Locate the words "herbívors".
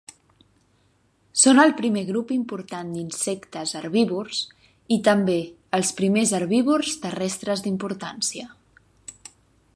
3.81-4.41, 6.41-6.97